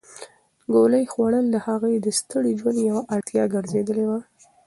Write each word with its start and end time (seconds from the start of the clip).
ګولۍ 0.73 1.05
خوړل 1.11 1.45
د 1.51 1.55
هغې 1.67 1.93
د 1.99 2.07
ستړي 2.19 2.51
ژوند 2.59 2.77
یوه 2.89 3.01
اړتیا 3.15 3.43
ګرځېدلې 3.53 4.05
وه. 4.09 4.19